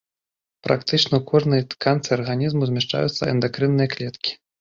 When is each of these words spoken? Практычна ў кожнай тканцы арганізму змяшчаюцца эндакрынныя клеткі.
Практычна 0.67 1.13
ў 1.17 1.21
кожнай 1.31 1.61
тканцы 1.73 2.09
арганізму 2.17 2.63
змяшчаюцца 2.71 3.29
эндакрынныя 3.35 3.87
клеткі. 3.93 4.35